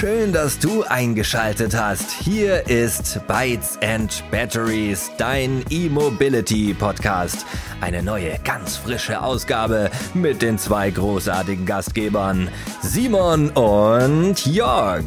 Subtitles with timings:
[0.00, 2.10] Schön, dass du eingeschaltet hast.
[2.10, 7.44] Hier ist Bytes and Batteries, dein E-Mobility Podcast.
[7.82, 12.48] Eine neue, ganz frische Ausgabe mit den zwei großartigen Gastgebern,
[12.80, 15.04] Simon und Jörg.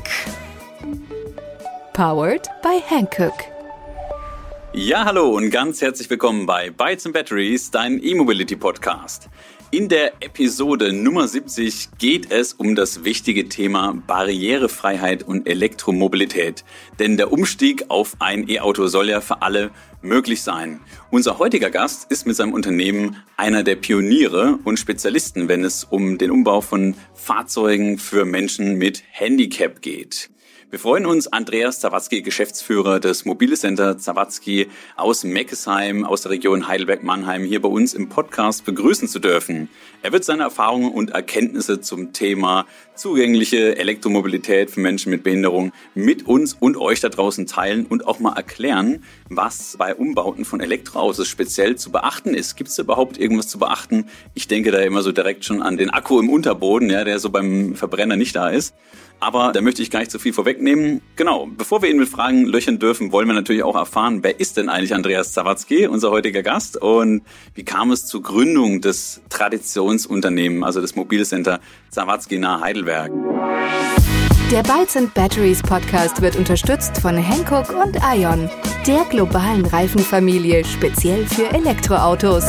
[1.94, 3.34] Powered by Hankook.
[4.74, 9.28] Ja, hallo und ganz herzlich willkommen bei Bytes and Batteries, dein E-Mobility Podcast.
[9.74, 16.64] In der Episode Nummer 70 geht es um das wichtige Thema Barrierefreiheit und Elektromobilität.
[17.00, 19.72] Denn der Umstieg auf ein E-Auto soll ja für alle
[20.04, 20.80] möglich sein.
[21.10, 26.20] Unser heutiger Gast ist mit seinem Unternehmen einer der Pioniere und Spezialisten, wenn es um
[26.20, 30.30] den Umbau von Fahrzeugen für Menschen mit Handicap geht.
[30.74, 36.68] Wir freuen uns, Andreas Zawatzki, Geschäftsführer des Mobile Center Zawatzki aus Meckesheim, aus der Region
[36.68, 39.70] Heidelberg-Mannheim, hier bei uns im Podcast begrüßen zu dürfen.
[40.02, 42.66] Er wird seine Erfahrungen und Erkenntnisse zum Thema
[42.96, 48.20] zugängliche Elektromobilität für Menschen mit Behinderung mit uns und euch da draußen teilen und auch
[48.20, 52.56] mal erklären, was bei Umbauten von Elektroautos speziell zu beachten ist.
[52.56, 54.06] Gibt es überhaupt irgendwas zu beachten?
[54.34, 57.30] Ich denke da immer so direkt schon an den Akku im Unterboden, ja, der so
[57.30, 58.74] beim Verbrenner nicht da ist.
[59.20, 60.63] Aber da möchte ich gar nicht zu viel vorwegnehmen.
[61.16, 64.56] Genau, bevor wir ihn mit Fragen löchern dürfen, wollen wir natürlich auch erfahren, wer ist
[64.56, 70.66] denn eigentlich Andreas Zawatzki, unser heutiger Gast, und wie kam es zur Gründung des Traditionsunternehmens,
[70.66, 71.60] also des Mobilcenter
[71.90, 73.12] Zawatzki nahe Heidelberg.
[74.52, 78.50] Der Bytes and Batteries Podcast wird unterstützt von Hankook und Ion,
[78.88, 82.46] der globalen Reifenfamilie speziell für Elektroautos.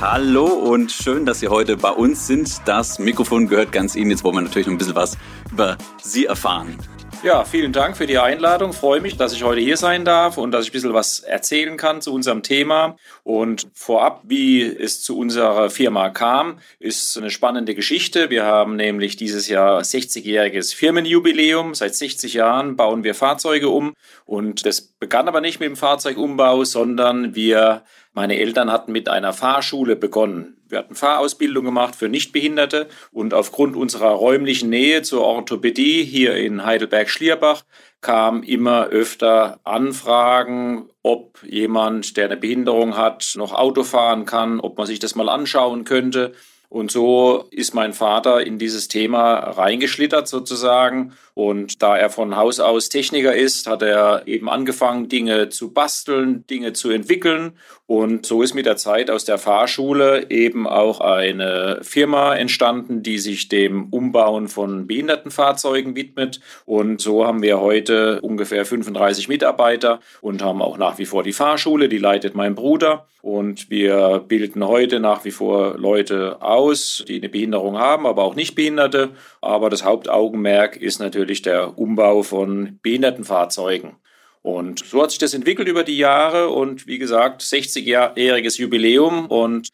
[0.00, 2.60] Hallo und schön, dass Sie heute bei uns sind.
[2.66, 4.12] Das Mikrofon gehört ganz Ihnen.
[4.12, 5.18] Jetzt wollen wir natürlich noch ein bisschen was
[5.50, 6.78] über Sie erfahren.
[7.24, 8.72] Ja, vielen Dank für die Einladung.
[8.72, 11.76] Freue mich, dass ich heute hier sein darf und dass ich ein bisschen was erzählen
[11.76, 12.94] kann zu unserem Thema.
[13.24, 18.30] Und vorab, wie es zu unserer Firma kam, ist eine spannende Geschichte.
[18.30, 21.74] Wir haben nämlich dieses Jahr 60-jähriges Firmenjubiläum.
[21.74, 23.94] Seit 60 Jahren bauen wir Fahrzeuge um.
[24.24, 27.82] Und das begann aber nicht mit dem Fahrzeugumbau, sondern wir
[28.18, 30.56] meine Eltern hatten mit einer Fahrschule begonnen.
[30.68, 36.66] Wir hatten Fahrausbildung gemacht für Nichtbehinderte und aufgrund unserer räumlichen Nähe zur Orthopädie hier in
[36.66, 37.62] Heidelberg-Schlierbach
[38.00, 44.78] kam immer öfter Anfragen, ob jemand, der eine Behinderung hat, noch Auto fahren kann, ob
[44.78, 46.32] man sich das mal anschauen könnte.
[46.68, 51.12] Und so ist mein Vater in dieses Thema reingeschlittert sozusagen.
[51.38, 56.44] Und da er von Haus aus Techniker ist, hat er eben angefangen, Dinge zu basteln,
[56.50, 57.52] Dinge zu entwickeln.
[57.86, 63.18] Und so ist mit der Zeit aus der Fahrschule eben auch eine Firma entstanden, die
[63.18, 66.40] sich dem Umbauen von Behindertenfahrzeugen widmet.
[66.66, 71.32] Und so haben wir heute ungefähr 35 Mitarbeiter und haben auch nach wie vor die
[71.32, 73.06] Fahrschule, die leitet mein Bruder.
[73.20, 78.36] Und wir bilden heute nach wie vor Leute aus, die eine Behinderung haben, aber auch
[78.36, 79.10] nicht Behinderte.
[79.40, 83.96] Aber das Hauptaugenmerk ist natürlich der Umbau von Behindertenfahrzeugen.
[84.42, 89.68] Und so hat sich das entwickelt über die Jahre und wie gesagt, 60-jähriges Jubiläum und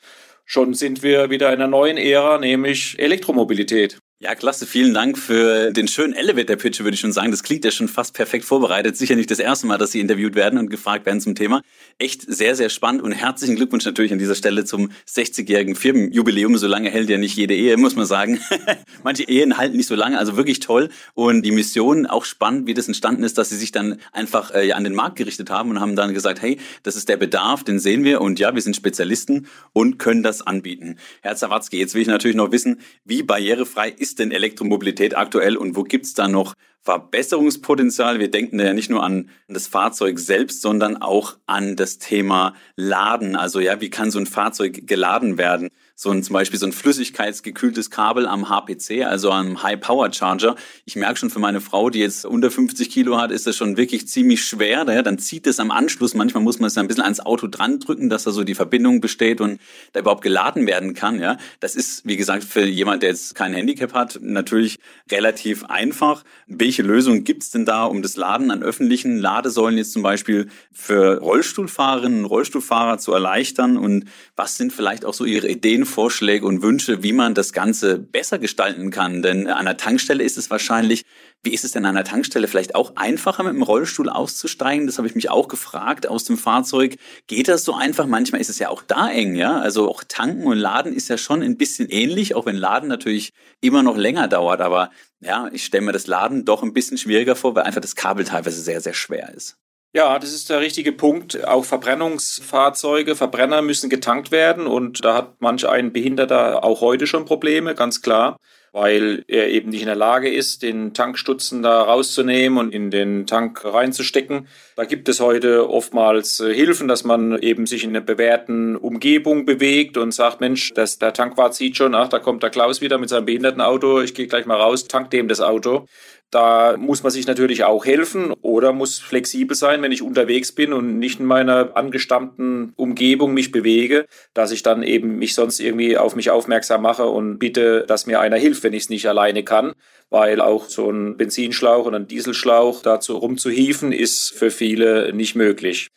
[0.44, 3.98] schon sind wir wieder in einer neuen Ära, nämlich Elektromobilität.
[4.20, 4.64] Ja, klasse.
[4.64, 7.32] Vielen Dank für den schönen Elevator-Pitch, würde ich schon sagen.
[7.32, 8.96] Das klingt ja schon fast perfekt vorbereitet.
[8.96, 11.62] Sicher nicht das erste Mal, dass Sie interviewt werden und gefragt werden zum Thema.
[11.98, 16.56] Echt sehr, sehr spannend und herzlichen Glückwunsch natürlich an dieser Stelle zum 60-jährigen Firmenjubiläum.
[16.58, 18.38] So lange hält ja nicht jede Ehe, muss man sagen.
[19.02, 20.90] Manche Ehen halten nicht so lange, also wirklich toll.
[21.14, 24.72] Und die Mission auch spannend, wie das entstanden ist, dass Sie sich dann einfach äh,
[24.72, 27.80] an den Markt gerichtet haben und haben dann gesagt, hey, das ist der Bedarf, den
[27.80, 30.98] sehen wir und ja, wir sind Spezialisten und können das anbieten.
[31.20, 35.56] Herr Zawatzki, jetzt will ich natürlich noch wissen, wie barrierefrei ist ist denn Elektromobilität aktuell
[35.56, 38.18] und wo gibt es da noch Verbesserungspotenzial?
[38.18, 43.34] Wir denken ja nicht nur an das Fahrzeug selbst, sondern auch an das Thema Laden.
[43.34, 45.70] Also ja, wie kann so ein Fahrzeug geladen werden?
[45.96, 50.56] So ein, zum Beispiel so ein flüssigkeitsgekühltes Kabel am HPC, also am High Power Charger.
[50.84, 53.76] Ich merke schon für meine Frau, die jetzt unter 50 Kilo hat, ist das schon
[53.76, 54.84] wirklich ziemlich schwer.
[54.88, 55.02] Ja?
[55.02, 56.14] Dann zieht es am Anschluss.
[56.14, 59.00] Manchmal muss man es ein bisschen ans Auto dran drücken, dass da so die Verbindung
[59.00, 59.60] besteht und
[59.92, 61.20] da überhaupt geladen werden kann.
[61.20, 61.36] Ja?
[61.60, 64.80] Das ist, wie gesagt, für jemand, der jetzt kein Handicap hat, natürlich
[65.12, 66.24] relativ einfach.
[66.48, 70.48] Welche Lösungen gibt es denn da, um das Laden an öffentlichen Ladesäulen jetzt zum Beispiel
[70.72, 73.76] für Rollstuhlfahrerinnen und Rollstuhlfahrer zu erleichtern?
[73.76, 77.98] Und was sind vielleicht auch so Ihre Ideen Vorschläge und Wünsche, wie man das Ganze
[77.98, 79.22] besser gestalten kann.
[79.22, 81.04] Denn an der Tankstelle ist es wahrscheinlich,
[81.42, 84.86] wie ist es denn an der Tankstelle vielleicht auch einfacher mit dem Rollstuhl auszusteigen?
[84.86, 86.96] Das habe ich mich auch gefragt aus dem Fahrzeug.
[87.26, 88.06] Geht das so einfach?
[88.06, 89.58] Manchmal ist es ja auch da eng, ja?
[89.58, 93.32] Also auch tanken und laden ist ja schon ein bisschen ähnlich, auch wenn Laden natürlich
[93.60, 94.60] immer noch länger dauert.
[94.60, 94.90] Aber
[95.20, 98.24] ja, ich stelle mir das Laden doch ein bisschen schwieriger vor, weil einfach das Kabel
[98.24, 99.58] teilweise sehr, sehr schwer ist.
[99.96, 101.46] Ja, das ist der richtige Punkt.
[101.46, 107.24] Auch Verbrennungsfahrzeuge, Verbrenner müssen getankt werden und da hat manch ein Behinderter auch heute schon
[107.26, 108.36] Probleme, ganz klar.
[108.74, 113.24] weil er eben nicht in der Lage ist, den Tankstutzen da rauszunehmen und in den
[113.24, 114.48] Tank reinzustecken.
[114.74, 119.46] Da gibt es heute oftmals äh, Hilfen, dass man eben sich in einer bewährten Umgebung
[119.46, 122.98] bewegt und sagt, Mensch, das, der Tankwart sieht schon, ach, da kommt der Klaus wieder
[122.98, 125.86] mit seinem Behindertenauto, ich gehe gleich mal raus, tank dem das Auto.
[126.30, 130.72] Da muss man sich natürlich auch helfen oder muss flexibel sein, wenn ich unterwegs bin
[130.72, 135.96] und nicht in meiner angestammten Umgebung mich bewege, dass ich dann eben mich sonst irgendwie
[135.96, 139.44] auf mich aufmerksam mache und bitte, dass mir einer hilft, wenn ich es nicht alleine
[139.44, 139.74] kann,
[140.10, 145.90] weil auch so ein Benzinschlauch oder ein Dieselschlauch dazu rumzuhieven ist für viele nicht möglich.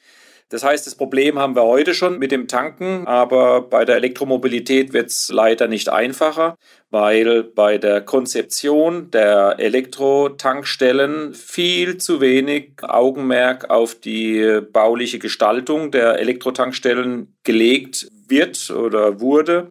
[0.50, 4.94] Das heißt, das Problem haben wir heute schon mit dem Tanken, aber bei der Elektromobilität
[4.94, 6.56] wird es leider nicht einfacher,
[6.90, 16.18] weil bei der Konzeption der Elektrotankstellen viel zu wenig Augenmerk auf die bauliche Gestaltung der
[16.20, 19.70] Elektrotankstellen gelegt wird oder wurde.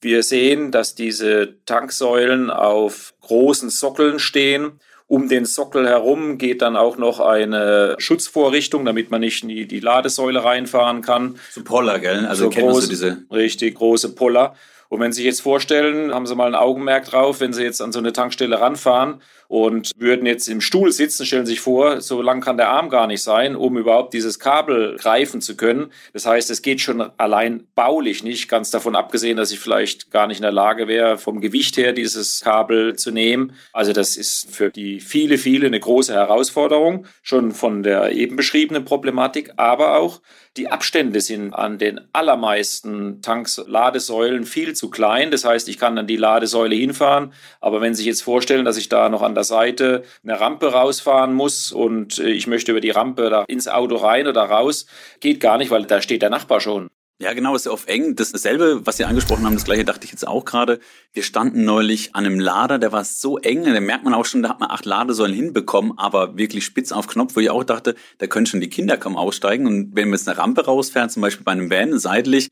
[0.00, 6.76] Wir sehen, dass diese Tanksäulen auf großen Sockeln stehen um den Sockel herum geht dann
[6.76, 11.38] auch noch eine Schutzvorrichtung, damit man nicht in die, die Ladesäule reinfahren kann.
[11.50, 12.26] So Poller, gell?
[12.26, 14.54] Also so groß, diese richtig große Poller.
[14.94, 17.82] Und wenn Sie sich jetzt vorstellen, haben Sie mal ein Augenmerk drauf, wenn Sie jetzt
[17.82, 22.00] an so eine Tankstelle ranfahren und würden jetzt im Stuhl sitzen, stellen Sie sich vor,
[22.00, 25.90] so lang kann der Arm gar nicht sein, um überhaupt dieses Kabel greifen zu können.
[26.12, 30.28] Das heißt, es geht schon allein baulich nicht, ganz davon abgesehen, dass ich vielleicht gar
[30.28, 33.56] nicht in der Lage wäre, vom Gewicht her dieses Kabel zu nehmen.
[33.72, 38.84] Also das ist für die viele, viele eine große Herausforderung, schon von der eben beschriebenen
[38.84, 40.20] Problematik, aber auch
[40.56, 45.30] die Abstände sind an den allermeisten Tanks, Ladesäulen viel zu klein.
[45.30, 47.32] Das heißt, ich kann dann die Ladesäule hinfahren.
[47.60, 50.72] Aber wenn Sie sich jetzt vorstellen, dass ich da noch an der Seite eine Rampe
[50.72, 54.86] rausfahren muss und äh, ich möchte über die Rampe da ins Auto rein oder raus,
[55.20, 56.88] geht gar nicht, weil da steht der Nachbar schon.
[57.20, 58.16] Ja, genau, ist ja auf eng.
[58.16, 60.80] Dasselbe, was Sie angesprochen haben, das gleiche dachte ich jetzt auch gerade.
[61.12, 64.42] Wir standen neulich an einem Lader, der war so eng, da merkt man auch schon,
[64.42, 67.94] da hat man acht Ladesäulen hinbekommen, aber wirklich spitz auf Knopf, wo ich auch dachte,
[68.18, 69.68] da können schon die Kinder kaum aussteigen.
[69.68, 72.48] Und wenn wir jetzt eine Rampe rausfahren, zum Beispiel bei einem Van seitlich,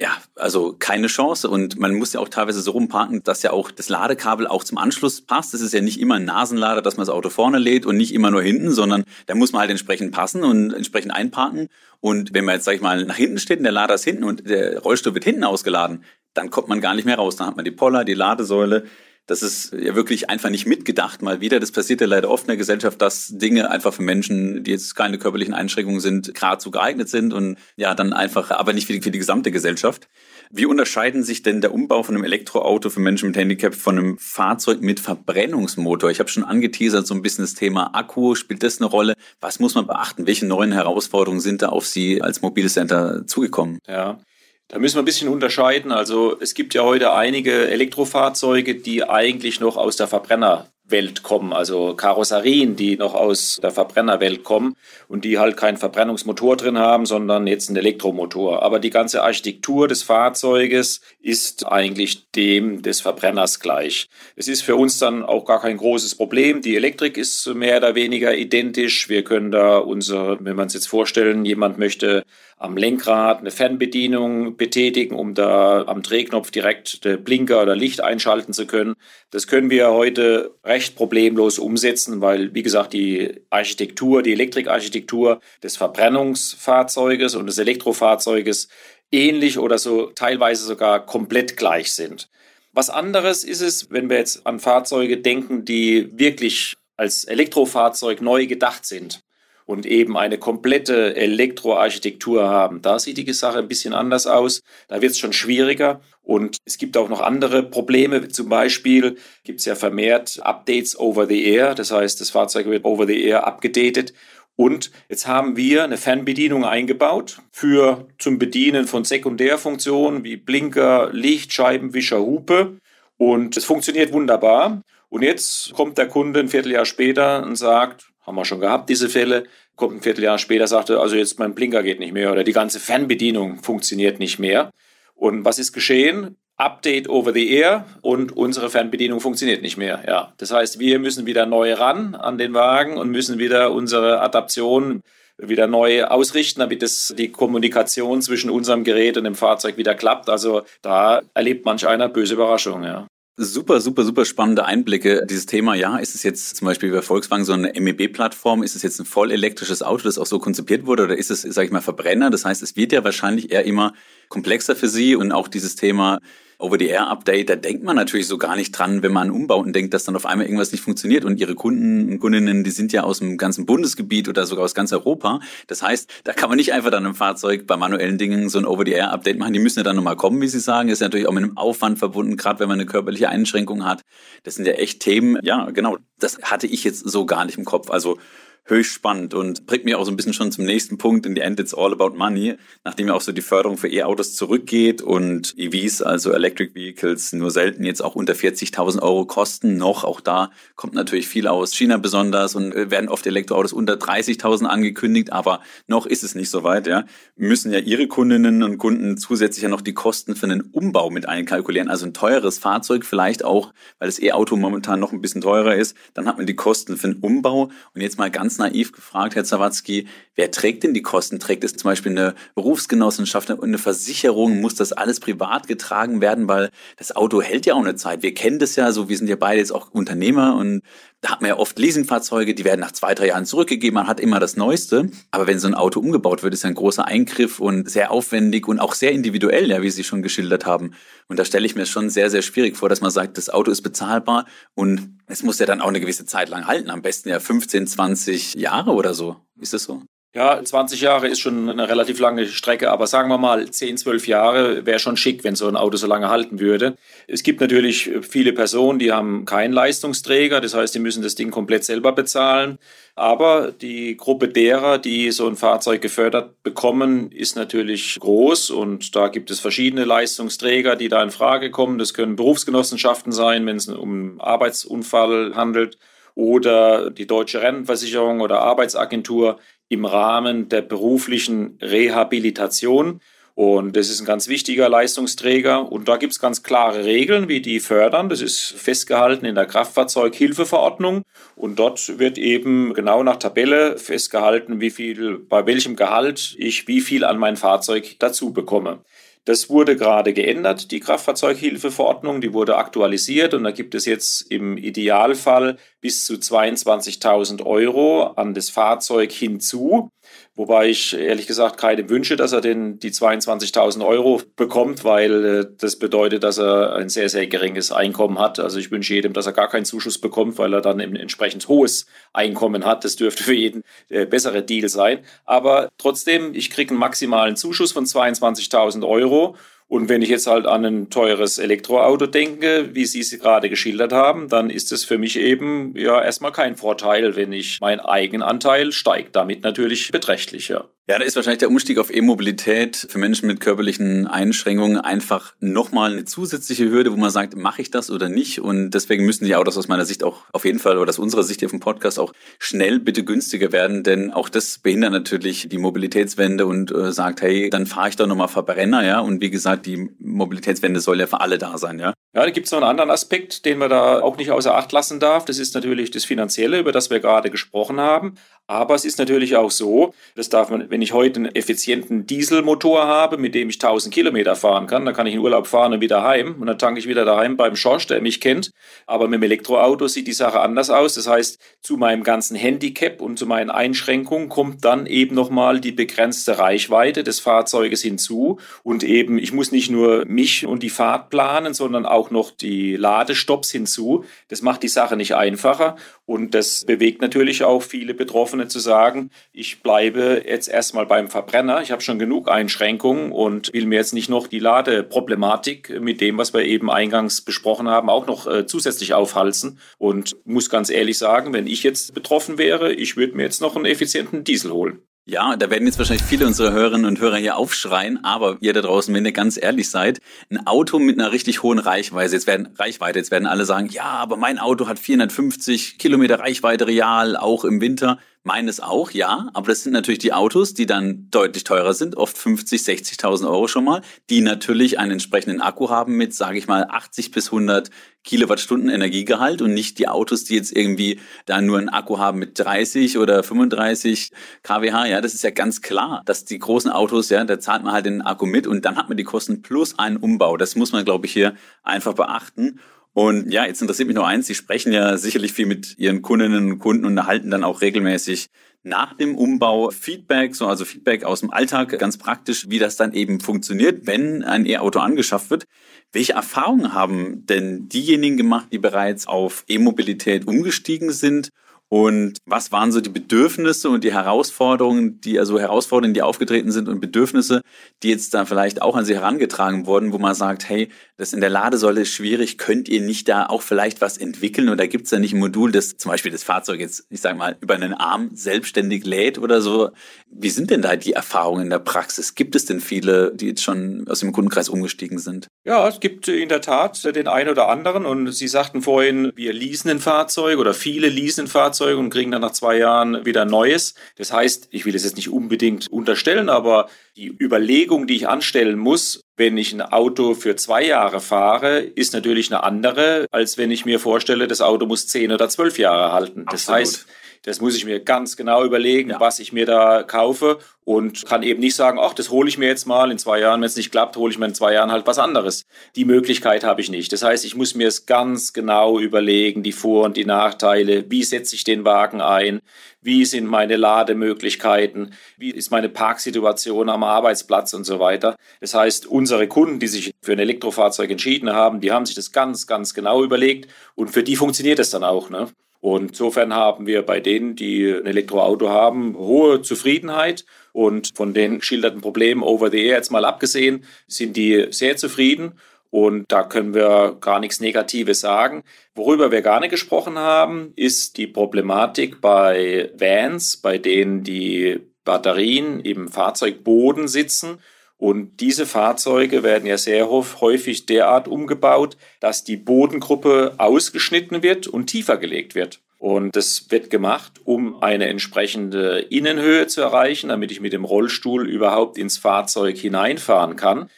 [0.00, 1.50] ja, also keine Chance.
[1.50, 4.78] Und man muss ja auch teilweise so rumparken, dass ja auch das Ladekabel auch zum
[4.78, 5.54] Anschluss passt.
[5.54, 8.14] Das ist ja nicht immer ein Nasenlader, dass man das Auto vorne lädt und nicht
[8.14, 11.68] immer nur hinten, sondern da muss man halt entsprechend passen und entsprechend einparken.
[12.00, 14.22] Und wenn man jetzt, sag ich mal, nach hinten steht und der Lader ist hinten
[14.22, 17.34] und der Rollstuhl wird hinten ausgeladen, dann kommt man gar nicht mehr raus.
[17.34, 18.84] Dann hat man die Poller, die Ladesäule,
[19.28, 21.60] das ist ja wirklich einfach nicht mitgedacht mal wieder.
[21.60, 24.96] Das passiert ja leider oft in der Gesellschaft, dass Dinge einfach für Menschen, die jetzt
[24.96, 29.02] keine körperlichen Einschränkungen sind, geradezu geeignet sind und ja, dann einfach, aber nicht für die,
[29.02, 30.08] für die gesamte Gesellschaft.
[30.50, 34.18] Wie unterscheiden sich denn der Umbau von einem Elektroauto für Menschen mit Handicap von einem
[34.18, 36.10] Fahrzeug mit Verbrennungsmotor?
[36.10, 38.34] Ich habe schon angeteasert, so ein bisschen das Thema Akku.
[38.34, 39.14] Spielt das eine Rolle?
[39.42, 40.26] Was muss man beachten?
[40.26, 43.78] Welche neuen Herausforderungen sind da auf Sie als Mobilcenter zugekommen?
[43.86, 44.20] Ja,
[44.68, 45.92] da müssen wir ein bisschen unterscheiden.
[45.92, 51.52] Also es gibt ja heute einige Elektrofahrzeuge, die eigentlich noch aus der Verbrenner Welt kommen,
[51.52, 54.74] also Karosserien, die noch aus der Verbrennerwelt kommen
[55.06, 58.62] und die halt keinen Verbrennungsmotor drin haben, sondern jetzt einen Elektromotor.
[58.62, 64.08] Aber die ganze Architektur des Fahrzeuges ist eigentlich dem des Verbrenners gleich.
[64.36, 66.62] Es ist für uns dann auch gar kein großes Problem.
[66.62, 69.08] Die Elektrik ist mehr oder weniger identisch.
[69.08, 72.24] Wir können da unsere, wenn man es jetzt vorstellen, jemand möchte
[72.58, 78.66] am Lenkrad eine Fernbedienung betätigen, um da am Drehknopf direkt Blinker oder Licht einschalten zu
[78.66, 78.94] können.
[79.30, 85.76] Das können wir heute recht problemlos umsetzen, weil, wie gesagt, die Architektur, die Elektrikarchitektur des
[85.76, 88.68] Verbrennungsfahrzeuges und des Elektrofahrzeuges
[89.12, 92.28] ähnlich oder so teilweise sogar komplett gleich sind.
[92.72, 98.46] Was anderes ist es, wenn wir jetzt an Fahrzeuge denken, die wirklich als Elektrofahrzeug neu
[98.46, 99.22] gedacht sind
[99.68, 102.80] und eben eine komplette Elektroarchitektur haben.
[102.80, 104.62] Da sieht die Sache ein bisschen anders aus.
[104.88, 106.00] Da wird es schon schwieriger.
[106.22, 108.28] Und es gibt auch noch andere Probleme.
[108.28, 111.74] Zum Beispiel gibt es ja vermehrt Updates over the air.
[111.74, 114.14] Das heißt, das Fahrzeug wird over the air abgedatet.
[114.56, 122.20] Und jetzt haben wir eine Fernbedienung eingebaut für zum Bedienen von Sekundärfunktionen wie Blinker, Lichtscheibenwischer,
[122.20, 122.78] Hupe.
[123.18, 124.80] Und es funktioniert wunderbar.
[125.10, 129.08] Und jetzt kommt der Kunde ein Vierteljahr später und sagt, haben wir schon gehabt, diese
[129.08, 129.44] Fälle.
[129.76, 132.80] Kommt ein Vierteljahr später, sagte, also jetzt mein Blinker geht nicht mehr oder die ganze
[132.80, 134.70] Fernbedienung funktioniert nicht mehr.
[135.14, 136.36] Und was ist geschehen?
[136.56, 140.02] Update over the air und unsere Fernbedienung funktioniert nicht mehr.
[140.06, 144.20] Ja, das heißt, wir müssen wieder neu ran an den Wagen und müssen wieder unsere
[144.20, 145.02] Adaption
[145.38, 150.28] wieder neu ausrichten, damit es die Kommunikation zwischen unserem Gerät und dem Fahrzeug wieder klappt.
[150.28, 152.84] Also da erlebt manch einer böse Überraschungen.
[152.84, 153.06] Ja.
[153.40, 155.24] Super, super, super spannende Einblicke.
[155.24, 158.64] Dieses Thema, ja, ist es jetzt zum Beispiel bei Volkswagen so eine MEB-Plattform?
[158.64, 161.04] Ist es jetzt ein voll elektrisches Auto, das auch so konzipiert wurde?
[161.04, 162.30] Oder ist es, sage ich mal, Verbrenner?
[162.30, 163.92] Das heißt, es wird ja wahrscheinlich eher immer
[164.28, 166.18] komplexer für Sie und auch dieses Thema
[166.60, 170.04] Over-the-Air-Update, da denkt man natürlich so gar nicht dran, wenn man an Umbauten denkt, dass
[170.04, 171.24] dann auf einmal irgendwas nicht funktioniert.
[171.24, 174.74] Und ihre Kunden und Kundinnen, die sind ja aus dem ganzen Bundesgebiet oder sogar aus
[174.74, 175.38] ganz Europa.
[175.68, 178.64] Das heißt, da kann man nicht einfach dann im Fahrzeug bei manuellen Dingen so ein
[178.64, 179.52] Over-the-Air-Update machen.
[179.52, 180.88] Die müssen ja dann nochmal kommen, wie Sie sagen.
[180.88, 184.02] Ist natürlich auch mit einem Aufwand verbunden, gerade wenn man eine körperliche Einschränkung hat.
[184.42, 185.98] Das sind ja echt Themen, ja, genau.
[186.18, 187.88] Das hatte ich jetzt so gar nicht im Kopf.
[187.88, 188.18] Also
[188.64, 191.26] höchst spannend und bringt mich auch so ein bisschen schon zum nächsten Punkt.
[191.26, 192.56] In the end, it's all about money.
[192.84, 197.50] Nachdem ja auch so die Förderung für E-Autos zurückgeht und EVs, also Electric Vehicles, nur
[197.50, 200.04] selten jetzt auch unter 40.000 Euro kosten noch.
[200.04, 204.66] Auch da kommt natürlich viel aus China besonders und äh, werden oft Elektroautos unter 30.000
[204.66, 206.86] angekündigt, aber noch ist es nicht so weit.
[206.86, 207.04] Ja.
[207.36, 211.26] Müssen ja ihre Kundinnen und Kunden zusätzlich ja noch die Kosten für einen Umbau mit
[211.28, 211.88] einkalkulieren.
[211.88, 215.96] Also ein teures Fahrzeug vielleicht auch, weil das E-Auto momentan noch ein bisschen teurer ist.
[216.14, 219.44] Dann hat man die Kosten für einen Umbau und jetzt mal ganz naiv gefragt, Herr
[219.44, 221.38] Zawatzki, wer trägt denn die Kosten?
[221.38, 224.62] Trägt es zum Beispiel eine Berufsgenossenschaft und eine Versicherung?
[224.62, 226.48] Muss das alles privat getragen werden?
[226.48, 228.22] Weil das Auto hält ja auch eine Zeit.
[228.22, 230.80] Wir kennen das ja so, wir sind ja beide jetzt auch Unternehmer und
[231.20, 233.94] da hat man ja oft Leasingfahrzeuge, die werden nach zwei, drei Jahren zurückgegeben.
[233.94, 235.10] Man hat immer das Neueste.
[235.32, 238.78] Aber wenn so ein Auto umgebaut wird, ist ein großer Eingriff und sehr aufwendig und
[238.78, 240.94] auch sehr individuell, ja, wie Sie schon geschildert haben.
[241.26, 243.70] Und da stelle ich mir schon sehr, sehr schwierig vor, dass man sagt, das Auto
[243.70, 246.90] ist bezahlbar und es muss ja dann auch eine gewisse Zeit lang halten.
[246.90, 249.36] Am besten ja 15, 20 Jahre oder so.
[249.60, 250.02] Ist das so?
[250.34, 254.28] Ja, 20 Jahre ist schon eine relativ lange Strecke, aber sagen wir mal 10, 12
[254.28, 256.96] Jahre wäre schon schick, wenn so ein Auto so lange halten würde.
[257.26, 261.50] Es gibt natürlich viele Personen, die haben keinen Leistungsträger, das heißt, die müssen das Ding
[261.50, 262.78] komplett selber bezahlen.
[263.14, 269.28] Aber die Gruppe derer, die so ein Fahrzeug gefördert bekommen, ist natürlich groß und da
[269.28, 271.98] gibt es verschiedene Leistungsträger, die da in Frage kommen.
[271.98, 275.96] Das können Berufsgenossenschaften sein, wenn es um Arbeitsunfall handelt
[276.34, 279.58] oder die Deutsche Rentenversicherung oder Arbeitsagentur
[279.88, 283.20] im Rahmen der beruflichen Rehabilitation.
[283.54, 285.90] Und das ist ein ganz wichtiger Leistungsträger.
[285.90, 288.28] Und da gibt es ganz klare Regeln, wie die fördern.
[288.28, 291.22] Das ist festgehalten in der Kraftfahrzeughilfeverordnung.
[291.56, 297.00] Und dort wird eben genau nach Tabelle festgehalten, wie viel, bei welchem Gehalt ich wie
[297.00, 299.00] viel an mein Fahrzeug dazu bekomme.
[299.48, 304.76] Das wurde gerade geändert, die Kraftfahrzeughilfeverordnung, die wurde aktualisiert und da gibt es jetzt im
[304.76, 310.10] Idealfall bis zu 22.000 Euro an das Fahrzeug hinzu.
[310.58, 315.66] Wobei ich ehrlich gesagt keine wünsche, dass er den, die 22.000 Euro bekommt, weil äh,
[315.78, 318.58] das bedeutet, dass er ein sehr, sehr geringes Einkommen hat.
[318.58, 321.68] Also ich wünsche jedem, dass er gar keinen Zuschuss bekommt, weil er dann ein entsprechend
[321.68, 323.04] hohes Einkommen hat.
[323.04, 325.20] Das dürfte für jeden äh, bessere Deal sein.
[325.44, 329.54] Aber trotzdem, ich kriege einen maximalen Zuschuss von 22.000 Euro
[329.88, 334.12] und wenn ich jetzt halt an ein teures Elektroauto denke, wie Sie es gerade geschildert
[334.12, 338.92] haben, dann ist es für mich eben ja erstmal kein Vorteil, wenn ich mein Eigenanteil
[338.92, 340.84] steigt damit natürlich beträchtlich, ja.
[341.10, 346.12] Ja, da ist wahrscheinlich der Umstieg auf E-Mobilität für Menschen mit körperlichen Einschränkungen einfach nochmal
[346.12, 348.60] eine zusätzliche Hürde, wo man sagt, mache ich das oder nicht?
[348.60, 351.44] Und deswegen müssen die Autos aus meiner Sicht auch auf jeden Fall oder aus unserer
[351.44, 355.78] Sicht hier vom Podcast auch schnell bitte günstiger werden, denn auch das behindert natürlich die
[355.78, 359.20] Mobilitätswende und äh, sagt, hey, dann fahre ich doch nochmal Verbrenner, ja.
[359.20, 362.12] Und wie gesagt, die Mobilitätswende soll ja für alle da sein, ja.
[362.34, 364.92] Ja, da gibt es noch einen anderen Aspekt, den man da auch nicht außer Acht
[364.92, 365.44] lassen darf.
[365.46, 368.34] Das ist natürlich das Finanzielle, über das wir gerade gesprochen haben.
[368.70, 373.06] Aber es ist natürlich auch so, das darf man, wenn ich heute einen effizienten Dieselmotor
[373.06, 376.02] habe, mit dem ich 1000 Kilometer fahren kann, dann kann ich in Urlaub fahren und
[376.02, 378.70] wieder heim und dann tanke ich wieder daheim beim Schorsch, der mich kennt.
[379.06, 381.14] Aber mit dem Elektroauto sieht die Sache anders aus.
[381.14, 385.92] Das heißt, zu meinem ganzen Handicap und zu meinen Einschränkungen kommt dann eben nochmal die
[385.92, 388.60] begrenzte Reichweite des Fahrzeuges hinzu.
[388.82, 392.96] Und eben, ich muss nicht nur mich und die Fahrt planen, sondern auch noch die
[392.96, 394.24] Ladestops hinzu.
[394.48, 395.96] Das macht die Sache nicht einfacher
[396.26, 401.28] und das bewegt natürlich auch viele Betroffene Betroffene zu sagen, ich bleibe jetzt erstmal beim
[401.28, 406.20] Verbrenner, ich habe schon genug Einschränkungen und will mir jetzt nicht noch die Ladeproblematik mit
[406.20, 409.78] dem, was wir eben eingangs besprochen haben, auch noch äh, zusätzlich aufhalsen.
[409.98, 413.76] Und muss ganz ehrlich sagen, wenn ich jetzt betroffen wäre, ich würde mir jetzt noch
[413.76, 415.02] einen effizienten Diesel holen.
[415.30, 418.80] Ja, da werden jetzt wahrscheinlich viele unserer Hörerinnen und Hörer hier aufschreien, aber ihr da
[418.80, 422.70] draußen, wenn ihr ganz ehrlich seid, ein Auto mit einer richtig hohen Reichweite, jetzt werden
[422.78, 427.66] Reichweite, jetzt werden alle sagen, ja, aber mein Auto hat 450 Kilometer Reichweite real, auch
[427.66, 428.18] im Winter.
[428.48, 432.38] Meines auch, ja, aber das sind natürlich die Autos, die dann deutlich teurer sind, oft
[432.38, 434.00] 50, 60.000 Euro schon mal,
[434.30, 437.90] die natürlich einen entsprechenden Akku haben mit, sage ich mal, 80 bis 100
[438.24, 442.58] Kilowattstunden Energiegehalt und nicht die Autos, die jetzt irgendwie da nur einen Akku haben mit
[442.58, 444.30] 30 oder 35
[444.62, 445.10] kWh.
[445.10, 448.06] Ja, das ist ja ganz klar, dass die großen Autos, ja, da zahlt man halt
[448.06, 450.56] den Akku mit und dann hat man die Kosten plus einen Umbau.
[450.56, 452.80] Das muss man, glaube ich, hier einfach beachten.
[453.18, 454.46] Und ja, jetzt interessiert mich nur eins.
[454.46, 458.46] Sie sprechen ja sicherlich viel mit Ihren Kundinnen und Kunden und erhalten dann auch regelmäßig
[458.84, 463.12] nach dem Umbau Feedback, so also Feedback aus dem Alltag, ganz praktisch, wie das dann
[463.14, 465.64] eben funktioniert, wenn ein E-Auto angeschafft wird.
[466.12, 471.48] Welche Erfahrungen haben denn diejenigen gemacht, die bereits auf E-Mobilität umgestiegen sind
[471.90, 476.86] und was waren so die Bedürfnisse und die Herausforderungen, die also Herausforderungen, die aufgetreten sind
[476.86, 477.62] und Bedürfnisse,
[478.02, 481.40] die jetzt da vielleicht auch an Sie herangetragen wurden, wo man sagt, hey, das in
[481.40, 485.10] der Ladesäule ist schwierig, könnt ihr nicht da auch vielleicht was entwickeln oder gibt es
[485.10, 487.94] da nicht ein Modul, das zum Beispiel das Fahrzeug jetzt, ich sage mal, über einen
[487.94, 489.90] Arm selbstständig lädt oder so?
[490.30, 492.34] Wie sind denn da die Erfahrungen in der Praxis?
[492.34, 495.48] Gibt es denn viele, die jetzt schon aus dem Kundenkreis umgestiegen sind?
[495.64, 499.54] Ja, es gibt in der Tat den einen oder anderen und Sie sagten vorhin, wir
[499.54, 503.24] leasen ein Fahrzeug oder viele leasen ein Fahrzeug Fahrzeug und kriegen dann nach zwei Jahren
[503.24, 503.94] wieder ein neues.
[504.16, 508.78] Das heißt, ich will es jetzt nicht unbedingt unterstellen, aber die Überlegung, die ich anstellen
[508.78, 513.70] muss, wenn ich ein Auto für zwei Jahre fahre, ist natürlich eine andere, als wenn
[513.70, 516.44] ich mir vorstelle, das Auto muss zehn oder zwölf Jahre halten.
[516.46, 516.80] Das Absolut.
[516.80, 517.06] heißt,
[517.42, 519.20] das muss ich mir ganz genau überlegen, ja.
[519.20, 522.66] was ich mir da kaufe und kann eben nicht sagen, ach, das hole ich mir
[522.66, 524.90] jetzt mal in zwei Jahren, wenn es nicht klappt, hole ich mir in zwei Jahren
[524.90, 525.66] halt was anderes.
[525.96, 527.12] Die Möglichkeit habe ich nicht.
[527.12, 531.24] Das heißt, ich muss mir es ganz genau überlegen, die Vor- und die Nachteile, wie
[531.24, 532.60] setze ich den Wagen ein,
[533.02, 538.36] wie sind meine Lademöglichkeiten, wie ist meine Parksituation am Arbeitsplatz und so weiter.
[538.60, 542.32] Das heißt, unsere Kunden, die sich für ein Elektrofahrzeug entschieden haben, die haben sich das
[542.32, 545.28] ganz, ganz genau überlegt und für die funktioniert es dann auch.
[545.28, 545.48] Ne?
[545.80, 550.44] Und insofern haben wir bei denen, die ein Elektroauto haben, hohe Zufriedenheit.
[550.72, 555.52] Und von den geschilderten Problemen over the air jetzt mal abgesehen, sind die sehr zufrieden.
[555.90, 558.64] Und da können wir gar nichts Negatives sagen.
[558.94, 565.80] Worüber wir gar nicht gesprochen haben, ist die Problematik bei Vans, bei denen die Batterien
[565.80, 567.58] im Fahrzeugboden sitzen
[567.98, 574.86] und diese Fahrzeuge werden ja sehr häufig derart umgebaut, dass die Bodengruppe ausgeschnitten wird und
[574.86, 575.80] tiefer gelegt wird.
[575.98, 581.48] Und das wird gemacht, um eine entsprechende Innenhöhe zu erreichen, damit ich mit dem Rollstuhl
[581.48, 583.90] überhaupt ins Fahrzeug hineinfahren kann.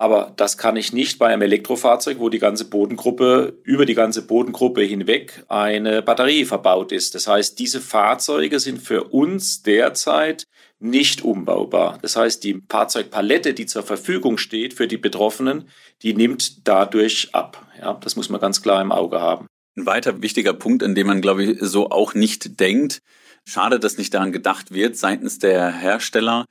[0.00, 4.24] Aber das kann ich nicht bei einem Elektrofahrzeug, wo die ganze Bodengruppe, über die ganze
[4.24, 7.16] Bodengruppe hinweg eine Batterie verbaut ist.
[7.16, 10.46] Das heißt, diese Fahrzeuge sind für uns derzeit
[10.80, 11.98] nicht umbaubar.
[12.02, 15.68] Das heißt, die Fahrzeugpalette, die zur Verfügung steht für die Betroffenen,
[16.02, 17.66] die nimmt dadurch ab.
[17.80, 19.46] Ja, das muss man ganz klar im Auge haben.
[19.76, 23.00] Ein weiter wichtiger Punkt, an dem man, glaube ich, so auch nicht denkt.
[23.44, 26.44] Schade, dass nicht daran gedacht wird seitens der Hersteller.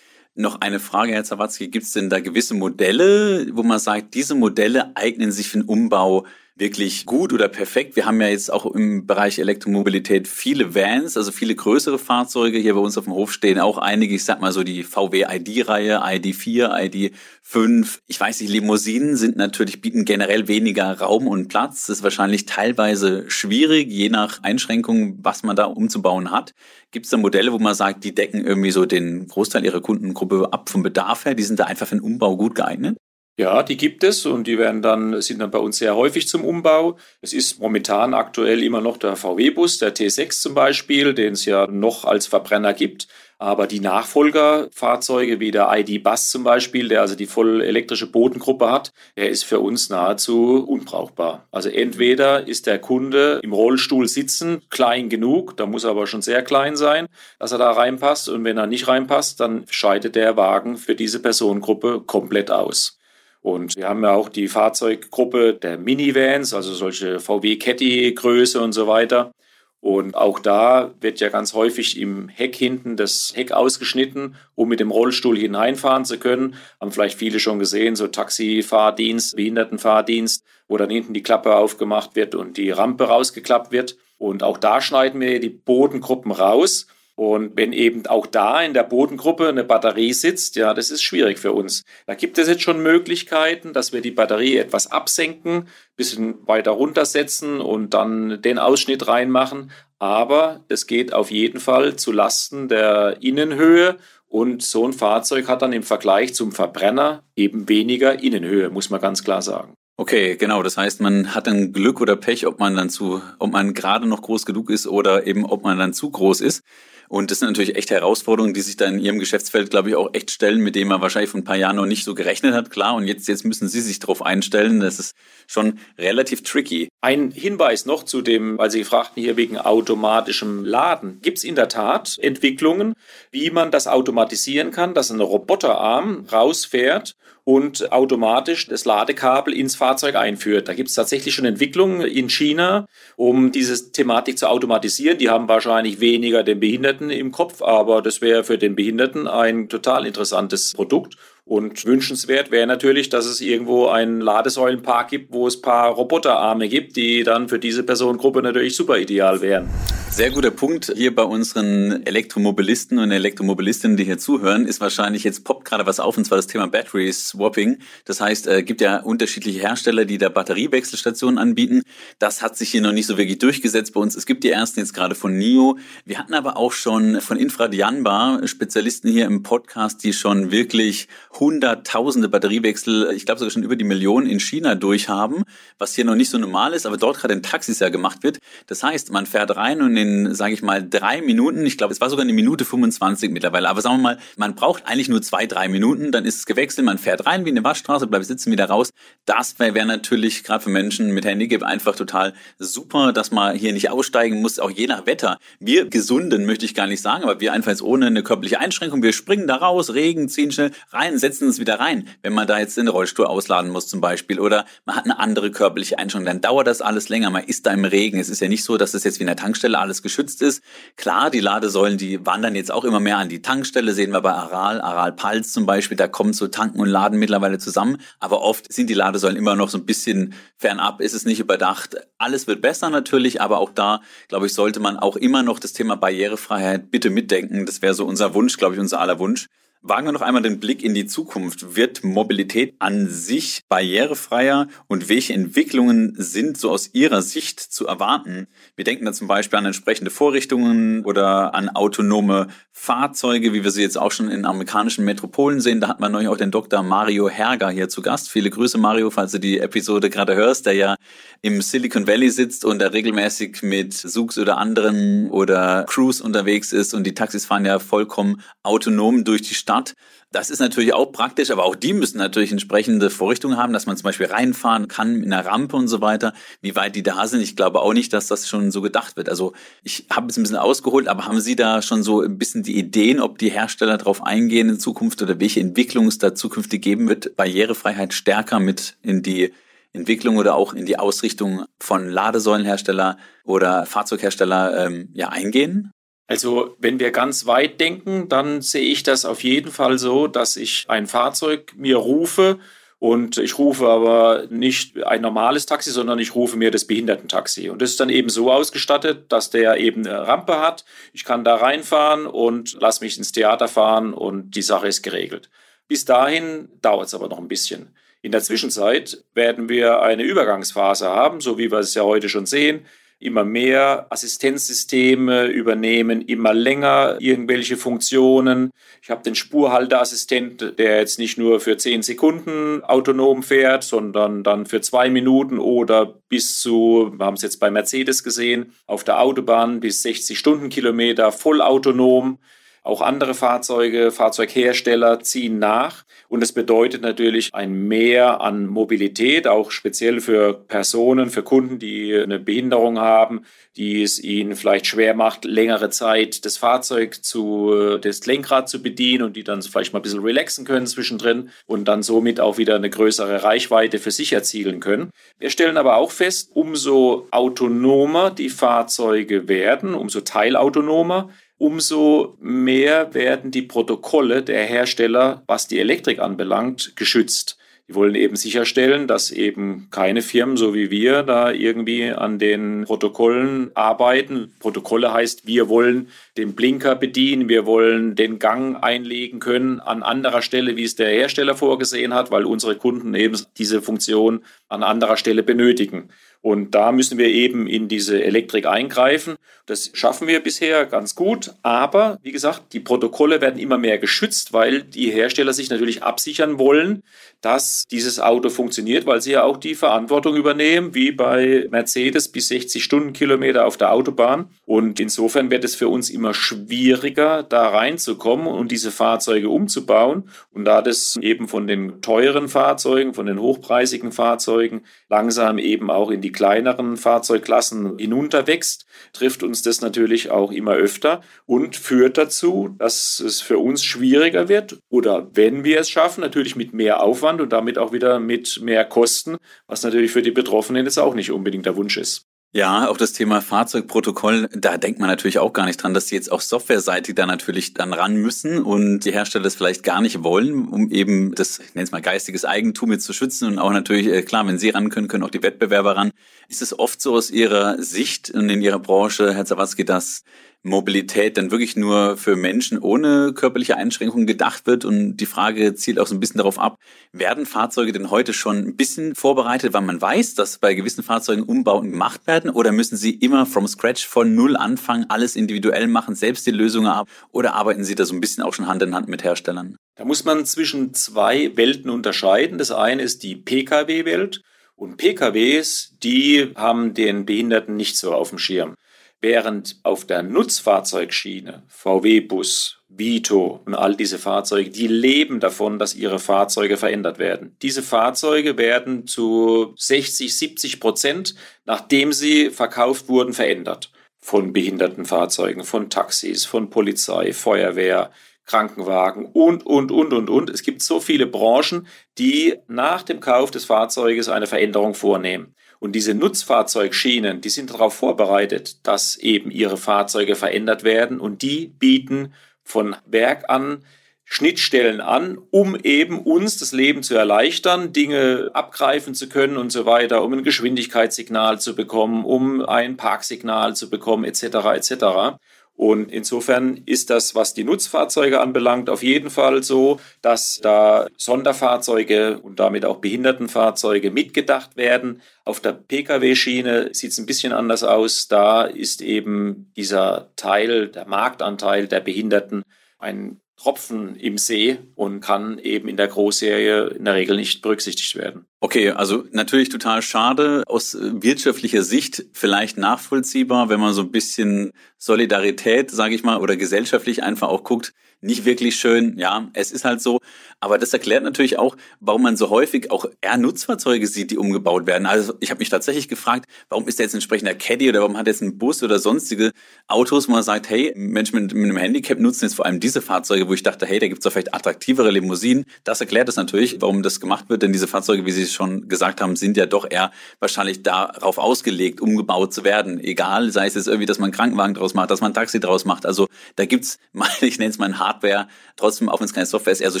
[0.34, 1.68] Noch eine Frage, Herr Zawatzki.
[1.68, 5.68] Gibt es denn da gewisse Modelle, wo man sagt, diese Modelle eignen sich für den
[5.68, 6.26] Umbau
[6.58, 7.94] wirklich gut oder perfekt.
[7.96, 12.58] Wir haben ja jetzt auch im Bereich Elektromobilität viele Vans, also viele größere Fahrzeuge.
[12.58, 15.26] Hier bei uns auf dem Hof stehen auch einige, ich sag mal so die VW
[15.28, 17.12] ID-Reihe, ID4,
[17.50, 18.00] ID5.
[18.06, 21.86] Ich weiß nicht, Limousinen sind natürlich, bieten generell weniger Raum und Platz.
[21.86, 26.54] Das ist wahrscheinlich teilweise schwierig, je nach Einschränkungen, was man da umzubauen hat.
[26.90, 30.48] Gibt es da Modelle, wo man sagt, die decken irgendwie so den Großteil ihrer Kundengruppe
[30.52, 31.34] ab vom Bedarf her?
[31.34, 32.96] Die sind da einfach für den Umbau gut geeignet?
[33.40, 36.44] Ja, die gibt es und die werden dann, sind dann bei uns sehr häufig zum
[36.44, 36.98] Umbau.
[37.20, 41.68] Es ist momentan aktuell immer noch der VW-Bus, der T6 zum Beispiel, den es ja
[41.68, 43.06] noch als Verbrenner gibt.
[43.38, 48.92] Aber die Nachfolgerfahrzeuge wie der ID-Bus zum Beispiel, der also die voll elektrische Bodengruppe hat,
[49.16, 51.46] der ist für uns nahezu unbrauchbar.
[51.52, 56.22] Also entweder ist der Kunde im Rollstuhl sitzen, klein genug, da muss er aber schon
[56.22, 57.06] sehr klein sein,
[57.38, 58.28] dass er da reinpasst.
[58.28, 62.97] Und wenn er nicht reinpasst, dann scheidet der Wagen für diese Personengruppe komplett aus.
[63.40, 68.72] Und wir haben ja auch die Fahrzeuggruppe der Minivans, also solche VW Caddy Größe und
[68.72, 69.32] so weiter.
[69.80, 74.80] Und auch da wird ja ganz häufig im Heck hinten das Heck ausgeschnitten, um mit
[74.80, 76.56] dem Rollstuhl hineinfahren zu können.
[76.80, 82.34] Haben vielleicht viele schon gesehen, so Taxifahrdienst, Behindertenfahrdienst, wo dann hinten die Klappe aufgemacht wird
[82.34, 83.96] und die Rampe rausgeklappt wird.
[84.18, 88.84] Und auch da schneiden wir die Bodengruppen raus und wenn eben auch da in der
[88.84, 91.82] Bodengruppe eine Batterie sitzt, ja, das ist schwierig für uns.
[92.06, 97.60] Da gibt es jetzt schon Möglichkeiten, dass wir die Batterie etwas absenken, bisschen weiter runtersetzen
[97.60, 99.72] und dann den Ausschnitt reinmachen.
[99.98, 103.96] Aber es geht auf jeden Fall zu Lasten der Innenhöhe
[104.28, 109.00] und so ein Fahrzeug hat dann im Vergleich zum Verbrenner eben weniger Innenhöhe, muss man
[109.00, 109.74] ganz klar sagen.
[110.00, 110.62] Okay, genau.
[110.62, 114.06] Das heißt, man hat dann Glück oder Pech, ob man dann zu, ob man gerade
[114.06, 116.62] noch groß genug ist oder eben ob man dann zu groß ist.
[117.08, 120.10] Und das sind natürlich echt Herausforderungen, die sich da in Ihrem Geschäftsfeld, glaube ich, auch
[120.12, 122.70] echt stellen, mit denen man wahrscheinlich vor ein paar Jahren noch nicht so gerechnet hat.
[122.70, 124.78] Klar, und jetzt, jetzt müssen Sie sich darauf einstellen.
[124.78, 125.16] Das ist
[125.48, 126.88] schon relativ tricky.
[127.00, 131.20] Ein Hinweis noch zu dem, weil Sie fragten hier wegen automatischem Laden.
[131.22, 132.92] Gibt es in der Tat Entwicklungen,
[133.32, 137.14] wie man das automatisieren kann, dass ein Roboterarm rausfährt
[137.48, 140.68] und automatisch das Ladekabel ins Fahrzeug einführt.
[140.68, 145.18] Da gibt es tatsächlich schon Entwicklungen in China, um diese Thematik zu automatisieren.
[145.18, 149.68] Die haben wahrscheinlich weniger den Behinderten im Kopf, aber das wäre für den Behinderten ein
[149.68, 151.16] total interessantes Produkt.
[151.48, 156.68] Und wünschenswert wäre natürlich, dass es irgendwo einen Ladesäulenpark gibt, wo es ein paar Roboterarme
[156.68, 159.66] gibt, die dann für diese Personengruppe natürlich super ideal wären.
[160.10, 165.44] Sehr guter Punkt hier bei unseren Elektromobilisten und Elektromobilistinnen, die hier zuhören, ist wahrscheinlich, jetzt
[165.44, 167.78] poppt gerade was auf, und zwar das Thema Battery Swapping.
[168.04, 171.82] Das heißt, es äh, gibt ja unterschiedliche Hersteller, die da Batteriewechselstationen anbieten.
[172.18, 174.16] Das hat sich hier noch nicht so wirklich durchgesetzt bei uns.
[174.16, 175.78] Es gibt die ersten jetzt gerade von NIO.
[176.04, 181.06] Wir hatten aber auch schon von Infradianbar Spezialisten hier im Podcast, die schon wirklich
[181.40, 185.44] hunderttausende Batteriewechsel, ich glaube sogar schon über die Millionen in China durchhaben,
[185.78, 188.38] was hier noch nicht so normal ist, aber dort gerade in Taxis ja gemacht wird.
[188.66, 192.00] Das heißt, man fährt rein und in, sage ich mal, drei Minuten, ich glaube, es
[192.00, 195.46] war sogar eine Minute 25 mittlerweile, aber sagen wir mal, man braucht eigentlich nur zwei,
[195.46, 198.66] drei Minuten, dann ist es gewechselt, man fährt rein wie eine Waschstraße, bleibt sitzen, wieder
[198.66, 198.90] raus.
[199.24, 203.72] Das wäre wär natürlich gerade für Menschen mit Handicap einfach total super, dass man hier
[203.72, 205.38] nicht aussteigen muss, auch je nach Wetter.
[205.60, 209.02] Wir Gesunden möchte ich gar nicht sagen, aber wir einfach jetzt ohne eine körperliche Einschränkung,
[209.02, 212.08] wir springen da raus, Regen, ziehen schnell rein, setzen uns wieder rein.
[212.22, 215.50] Wenn man da jetzt den Rollstuhl ausladen muss zum Beispiel oder man hat eine andere
[215.50, 217.30] körperliche Einschränkung, dann dauert das alles länger.
[217.30, 218.18] Man ist da im Regen.
[218.18, 220.62] Es ist ja nicht so, dass es jetzt wie in der Tankstelle alles geschützt ist.
[220.96, 224.32] Klar, die Ladesäulen, die wandern jetzt auch immer mehr an die Tankstelle, sehen wir bei
[224.32, 227.98] Aral, Aral Pals zum Beispiel, da kommen so Tanken und Laden mittlerweile zusammen.
[228.18, 231.96] Aber oft sind die Ladesäulen immer noch so ein bisschen fernab, ist es nicht überdacht.
[232.18, 235.72] Alles wird besser natürlich, aber auch da, glaube ich, sollte man auch immer noch das
[235.72, 237.66] Thema Barrierefreiheit bitte mitdenken.
[237.66, 239.46] Das wäre so unser Wunsch, glaube ich, unser aller Wunsch.
[239.80, 241.76] Wagen wir noch einmal den Blick in die Zukunft.
[241.76, 248.48] Wird Mobilität an sich barrierefreier und welche Entwicklungen sind so aus Ihrer Sicht zu erwarten?
[248.74, 253.82] Wir denken da zum Beispiel an entsprechende Vorrichtungen oder an autonome Fahrzeuge, wie wir sie
[253.82, 255.80] jetzt auch schon in amerikanischen Metropolen sehen.
[255.80, 256.82] Da hat man neulich auch den Dr.
[256.82, 258.30] Mario Herger hier zu Gast.
[258.30, 260.96] Viele Grüße, Mario, falls du die Episode gerade hörst, der ja
[261.40, 266.94] im Silicon Valley sitzt und da regelmäßig mit Zooks oder anderen oder Crews unterwegs ist
[266.94, 269.96] und die Taxis fahren ja vollkommen autonom durch die Stadt Stadt.
[270.32, 273.98] Das ist natürlich auch praktisch, aber auch die müssen natürlich entsprechende Vorrichtungen haben, dass man
[273.98, 276.32] zum Beispiel reinfahren kann in einer Rampe und so weiter.
[276.62, 279.28] Wie weit die da sind, ich glaube auch nicht, dass das schon so gedacht wird.
[279.28, 279.52] Also
[279.82, 282.78] ich habe es ein bisschen ausgeholt, aber haben Sie da schon so ein bisschen die
[282.78, 287.06] Ideen, ob die Hersteller darauf eingehen in Zukunft oder welche Entwicklung es da zukünftig geben
[287.10, 289.52] wird, Barrierefreiheit stärker mit in die
[289.92, 295.92] Entwicklung oder auch in die Ausrichtung von Ladesäulenhersteller oder Fahrzeughersteller ähm, ja eingehen?
[296.28, 300.56] Also wenn wir ganz weit denken, dann sehe ich das auf jeden Fall so, dass
[300.58, 302.58] ich ein Fahrzeug mir rufe
[302.98, 307.70] und ich rufe aber nicht ein normales Taxi, sondern ich rufe mir das Behindertentaxi.
[307.70, 310.84] Und das ist dann eben so ausgestattet, dass der eben eine Rampe hat.
[311.14, 315.48] Ich kann da reinfahren und lass mich ins Theater fahren und die Sache ist geregelt.
[315.86, 317.94] Bis dahin dauert es aber noch ein bisschen.
[318.20, 322.44] In der Zwischenzeit werden wir eine Übergangsphase haben, so wie wir es ja heute schon
[322.44, 322.84] sehen
[323.20, 328.70] immer mehr Assistenzsysteme übernehmen immer länger irgendwelche Funktionen.
[329.02, 334.66] Ich habe den Spurhalteassistent, der jetzt nicht nur für zehn Sekunden autonom fährt, sondern dann
[334.66, 339.20] für zwei Minuten oder bis zu, wir haben es jetzt bei Mercedes gesehen, auf der
[339.20, 342.38] Autobahn bis 60 Stundenkilometer vollautonom.
[342.84, 346.04] Auch andere Fahrzeuge, Fahrzeughersteller ziehen nach.
[346.28, 352.14] Und es bedeutet natürlich ein Mehr an Mobilität, auch speziell für Personen, für Kunden, die
[352.14, 353.44] eine Behinderung haben,
[353.76, 359.24] die es ihnen vielleicht schwer macht, längere Zeit das Fahrzeug zu, das Lenkrad zu bedienen
[359.24, 362.76] und die dann vielleicht mal ein bisschen relaxen können zwischendrin und dann somit auch wieder
[362.76, 365.10] eine größere Reichweite für sich erzielen können.
[365.38, 373.50] Wir stellen aber auch fest, umso autonomer die Fahrzeuge werden, umso teilautonomer, umso mehr werden
[373.50, 377.58] die Protokolle der Hersteller, was die Elektrik anbelangt, geschützt.
[377.88, 382.84] Die wollen eben sicherstellen, dass eben keine Firmen so wie wir da irgendwie an den
[382.84, 384.52] Protokollen arbeiten.
[384.60, 390.42] Protokolle heißt, wir wollen den Blinker bedienen, wir wollen den Gang einlegen können an anderer
[390.42, 395.16] Stelle, wie es der Hersteller vorgesehen hat, weil unsere Kunden eben diese Funktion an anderer
[395.16, 396.10] Stelle benötigen.
[396.40, 399.36] Und da müssen wir eben in diese Elektrik eingreifen.
[399.66, 401.52] Das schaffen wir bisher ganz gut.
[401.62, 406.58] Aber wie gesagt, die Protokolle werden immer mehr geschützt, weil die Hersteller sich natürlich absichern
[406.58, 407.02] wollen,
[407.40, 412.48] dass dieses Auto funktioniert, weil sie ja auch die Verantwortung übernehmen, wie bei Mercedes bis
[412.48, 414.50] 60 Stundenkilometer auf der Autobahn.
[414.64, 420.30] Und insofern wird es für uns immer schwieriger, da reinzukommen und diese Fahrzeuge umzubauen.
[420.52, 426.10] Und da das eben von den teuren Fahrzeugen, von den hochpreisigen Fahrzeugen langsam eben auch
[426.10, 432.74] in die kleineren Fahrzeugklassen hinunterwächst, trifft uns das natürlich auch immer öfter und führt dazu,
[432.78, 437.40] dass es für uns schwieriger wird oder wenn wir es schaffen, natürlich mit mehr Aufwand
[437.40, 439.36] und damit auch wieder mit mehr Kosten,
[439.66, 442.27] was natürlich für die Betroffenen jetzt auch nicht unbedingt der Wunsch ist.
[442.54, 446.14] Ja, auch das Thema Fahrzeugprotokoll, da denkt man natürlich auch gar nicht dran, dass die
[446.14, 450.24] jetzt auch softwareseitig da natürlich dann ran müssen und die Hersteller das vielleicht gar nicht
[450.24, 453.70] wollen, um eben das, ich nenne es mal geistiges Eigentum jetzt zu schützen und auch
[453.70, 456.10] natürlich, äh, klar, wenn sie ran können, können auch die Wettbewerber ran.
[456.48, 460.22] Ist es oft so aus Ihrer Sicht und in Ihrer Branche, Herr Zawatzki, dass
[460.68, 464.84] Mobilität dann wirklich nur für Menschen ohne körperliche Einschränkungen gedacht wird.
[464.84, 466.76] Und die Frage zielt auch so ein bisschen darauf ab,
[467.12, 471.42] werden Fahrzeuge denn heute schon ein bisschen vorbereitet, weil man weiß, dass bei gewissen Fahrzeugen
[471.42, 472.50] Umbauten gemacht werden?
[472.50, 476.88] Oder müssen sie immer from scratch von null anfangen, alles individuell machen, selbst die Lösungen
[476.88, 477.08] ab?
[477.32, 479.76] Oder arbeiten sie da so ein bisschen auch schon Hand in Hand mit Herstellern?
[479.96, 482.58] Da muss man zwischen zwei Welten unterscheiden.
[482.58, 484.42] Das eine ist die Pkw-Welt.
[484.76, 488.76] Und PKWs, die haben den Behinderten nicht so auf dem Schirm.
[489.20, 496.20] Während auf der Nutzfahrzeugschiene, VW-Bus, Vito und all diese Fahrzeuge, die leben davon, dass ihre
[496.20, 497.56] Fahrzeuge verändert werden.
[497.60, 503.90] Diese Fahrzeuge werden zu 60, 70 Prozent, nachdem sie verkauft wurden, verändert.
[504.20, 508.12] Von behinderten Fahrzeugen, von Taxis, von Polizei, Feuerwehr,
[508.44, 510.50] Krankenwagen und, und, und, und, und.
[510.50, 511.86] Es gibt so viele Branchen,
[512.18, 515.54] die nach dem Kauf des Fahrzeuges eine Veränderung vornehmen.
[515.78, 521.68] Und diese Nutzfahrzeugschienen, die sind darauf vorbereitet, dass eben ihre Fahrzeuge verändert werden und die
[521.68, 522.32] bieten
[522.64, 523.84] von Werk an
[524.30, 529.86] Schnittstellen an, um eben uns das Leben zu erleichtern, Dinge abgreifen zu können und so
[529.86, 534.42] weiter, um ein Geschwindigkeitssignal zu bekommen, um ein Parksignal zu bekommen, etc.
[534.74, 535.38] etc.
[535.78, 542.40] Und insofern ist das, was die Nutzfahrzeuge anbelangt, auf jeden Fall so, dass da Sonderfahrzeuge
[542.40, 545.22] und damit auch Behindertenfahrzeuge mitgedacht werden.
[545.44, 548.26] Auf der Pkw-Schiene sieht es ein bisschen anders aus.
[548.26, 552.64] Da ist eben dieser Teil, der Marktanteil der Behinderten
[552.98, 558.14] ein Tropfen im See und kann eben in der Großserie in der Regel nicht berücksichtigt
[558.14, 558.46] werden.
[558.60, 560.62] Okay, also natürlich total schade.
[560.66, 566.56] Aus wirtschaftlicher Sicht vielleicht nachvollziehbar, wenn man so ein bisschen Solidarität, sage ich mal, oder
[566.56, 569.18] gesellschaftlich einfach auch guckt, nicht wirklich schön.
[569.18, 570.18] Ja, es ist halt so.
[570.60, 574.86] Aber das erklärt natürlich auch, warum man so häufig auch eher Nutzfahrzeuge sieht, die umgebaut
[574.86, 575.06] werden.
[575.06, 578.16] Also ich habe mich tatsächlich gefragt, warum ist da jetzt ein entsprechender Caddy oder warum
[578.16, 579.52] hat jetzt ein Bus oder sonstige
[579.86, 583.00] Autos, wo man sagt, hey, Menschen mit, mit einem Handicap nutzen jetzt vor allem diese
[583.00, 585.64] Fahrzeuge, wo ich dachte, hey, da gibt's doch vielleicht attraktivere Limousinen.
[585.84, 589.20] Das erklärt es natürlich, warum das gemacht wird, denn diese Fahrzeuge, wie Sie schon gesagt
[589.20, 592.98] haben, sind ja doch eher wahrscheinlich darauf ausgelegt, umgebaut zu werden.
[592.98, 595.60] Egal, sei es jetzt irgendwie, dass man einen Krankenwagen draus macht, dass man ein Taxi
[595.60, 596.04] draus macht.
[596.04, 599.72] Also da gibt's mal, ich nenne es mal Hardware, trotzdem, auch wenn es keine Software
[599.72, 600.00] ist, eher so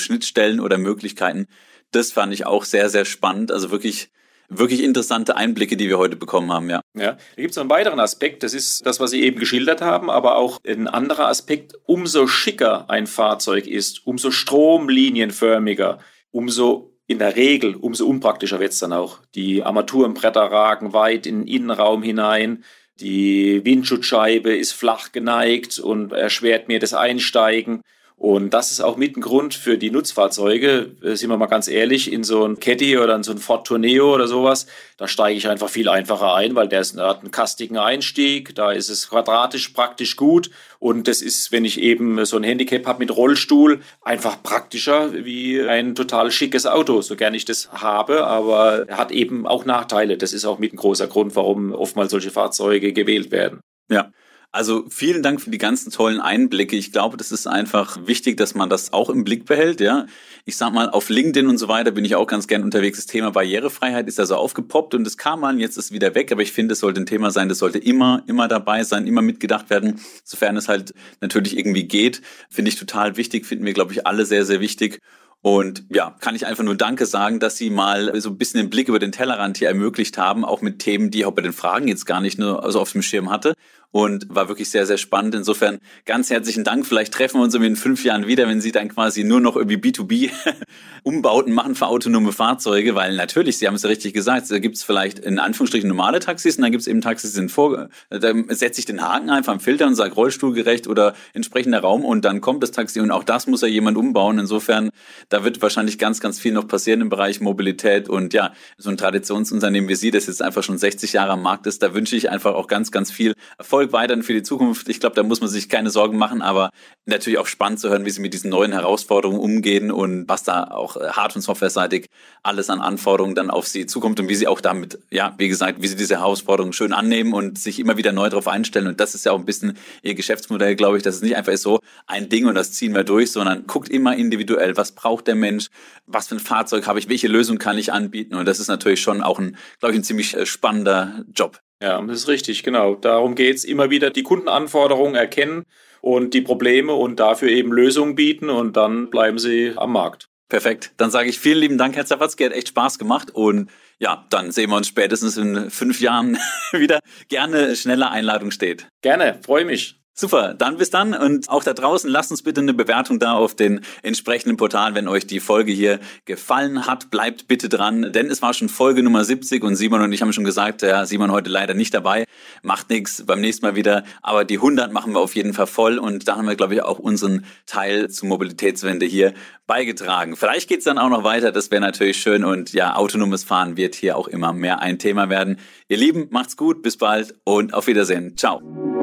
[0.00, 1.46] Schnittstellen oder Möglichkeiten.
[1.90, 3.52] Das fand ich auch sehr, sehr spannend.
[3.52, 4.10] Also wirklich
[4.48, 6.80] wirklich interessante Einblicke, die wir heute bekommen haben, ja.
[6.94, 9.82] Ja, da gibt es noch einen weiteren Aspekt, das ist das, was Sie eben geschildert
[9.82, 15.98] haben, aber auch ein anderer Aspekt, umso schicker ein Fahrzeug ist, umso stromlinienförmiger,
[16.30, 19.18] umso in der Regel, umso unpraktischer wird es dann auch.
[19.34, 22.64] Die Armaturenbretter ragen weit in den Innenraum hinein,
[23.00, 27.82] die Windschutzscheibe ist flach geneigt und erschwert mir das Einsteigen.
[28.18, 30.90] Und das ist auch mit ein Grund für die Nutzfahrzeuge.
[31.02, 33.64] Äh, sind wir mal ganz ehrlich, in so ein Caddy oder in so ein Ford
[33.64, 37.78] Tourneo oder sowas, da steige ich einfach viel einfacher ein, weil der, hat einen kastigen
[37.78, 40.50] Einstieg, da ist es quadratisch praktisch gut.
[40.80, 45.62] Und das ist, wenn ich eben so ein Handicap habe mit Rollstuhl, einfach praktischer wie
[45.62, 48.26] ein total schickes Auto, so gern ich das habe.
[48.26, 50.16] Aber er hat eben auch Nachteile.
[50.16, 53.60] Das ist auch mit ein großer Grund, warum oftmals solche Fahrzeuge gewählt werden.
[53.88, 54.10] Ja.
[54.50, 56.74] Also vielen Dank für die ganzen tollen Einblicke.
[56.74, 59.78] Ich glaube, das ist einfach wichtig, dass man das auch im Blick behält.
[59.78, 60.06] Ja,
[60.46, 62.96] ich sag mal, auf LinkedIn und so weiter bin ich auch ganz gern unterwegs.
[62.96, 66.32] Das Thema Barrierefreiheit ist also aufgepoppt und es kam mal, jetzt ist wieder weg.
[66.32, 69.20] Aber ich finde, es sollte ein Thema sein, das sollte immer, immer dabei sein, immer
[69.20, 72.22] mitgedacht werden, sofern es halt natürlich irgendwie geht.
[72.48, 74.98] Finde ich total wichtig, finden wir, glaube ich, alle sehr, sehr wichtig.
[75.40, 78.70] Und ja, kann ich einfach nur Danke sagen, dass Sie mal so ein bisschen den
[78.70, 81.52] Blick über den Tellerrand hier ermöglicht haben, auch mit Themen, die ich auch bei den
[81.52, 83.54] Fragen jetzt gar nicht nur so auf dem Schirm hatte.
[83.90, 85.34] Und war wirklich sehr, sehr spannend.
[85.34, 86.86] Insofern ganz herzlichen Dank.
[86.86, 89.76] Vielleicht treffen wir uns in fünf Jahren wieder, wenn Sie dann quasi nur noch irgendwie
[89.76, 90.30] B2B
[91.02, 94.76] Umbauten machen für autonome Fahrzeuge, weil natürlich, Sie haben es ja richtig gesagt, da gibt
[94.76, 97.88] es vielleicht in Anführungsstrichen normale Taxis und dann gibt es eben Taxis, die sind vor,
[98.10, 102.24] da setze ich den Haken einfach am Filter und sage rollstuhlgerecht oder entsprechender Raum und
[102.24, 104.38] dann kommt das Taxi und auch das muss ja jemand umbauen.
[104.38, 104.90] Insofern,
[105.30, 108.96] da wird wahrscheinlich ganz, ganz viel noch passieren im Bereich Mobilität und ja, so ein
[108.96, 112.30] Traditionsunternehmen wie Sie, das jetzt einfach schon 60 Jahre am Markt ist, da wünsche ich
[112.30, 114.88] einfach auch ganz, ganz viel Erfolg weiterhin für die Zukunft.
[114.88, 116.70] Ich glaube, da muss man sich keine Sorgen machen, aber
[117.06, 120.64] natürlich auch spannend zu hören, wie Sie mit diesen neuen Herausforderungen umgehen und was da
[120.64, 122.06] auch hard- und softwareseitig
[122.42, 125.80] alles an Anforderungen dann auf Sie zukommt und wie Sie auch damit, ja, wie gesagt,
[125.80, 128.86] wie Sie diese Herausforderungen schön annehmen und sich immer wieder neu darauf einstellen.
[128.86, 131.52] Und das ist ja auch ein bisschen Ihr Geschäftsmodell, glaube ich, dass es nicht einfach
[131.52, 135.26] ist so ein Ding und das ziehen wir durch, sondern guckt immer individuell, was braucht
[135.26, 135.68] der Mensch,
[136.06, 138.34] was für ein Fahrzeug habe ich, welche Lösung kann ich anbieten.
[138.34, 141.60] Und das ist natürlich schon auch ein, glaube ich, ein ziemlich äh, spannender Job.
[141.82, 142.94] Ja, das ist richtig, genau.
[142.96, 145.64] Darum geht's immer wieder die Kundenanforderungen erkennen
[146.00, 150.28] und die Probleme und dafür eben Lösungen bieten und dann bleiben sie am Markt.
[150.48, 150.92] Perfekt.
[150.96, 154.50] Dann sage ich vielen lieben Dank, Herr Zawatzki, hat echt Spaß gemacht und ja, dann
[154.50, 156.38] sehen wir uns spätestens in fünf Jahren
[156.72, 157.00] wieder.
[157.28, 158.88] Gerne schnelle Einladung steht.
[159.02, 159.97] Gerne, freue mich.
[160.20, 163.54] Super, dann bis dann und auch da draußen lasst uns bitte eine Bewertung da auf
[163.54, 167.12] den entsprechenden Portalen, wenn euch die Folge hier gefallen hat.
[167.12, 170.32] Bleibt bitte dran, denn es war schon Folge Nummer 70 und Simon und ich haben
[170.32, 172.24] schon gesagt, ja, Simon heute leider nicht dabei,
[172.62, 175.98] macht nichts, beim nächsten Mal wieder, aber die 100 machen wir auf jeden Fall voll
[175.98, 179.34] und da haben wir, glaube ich, auch unseren Teil zur Mobilitätswende hier
[179.68, 180.34] beigetragen.
[180.34, 183.94] Vielleicht geht's dann auch noch weiter, das wäre natürlich schön und ja, autonomes Fahren wird
[183.94, 185.60] hier auch immer mehr ein Thema werden.
[185.86, 188.36] Ihr Lieben, macht's gut, bis bald und auf Wiedersehen.
[188.36, 188.97] Ciao.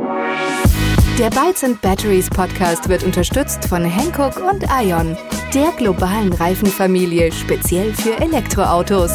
[1.18, 5.16] Der Bytes and Batteries Podcast wird unterstützt von Hankook und Ion,
[5.54, 9.14] der globalen Reifenfamilie speziell für Elektroautos.